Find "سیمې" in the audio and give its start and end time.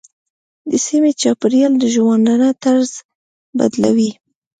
0.87-1.11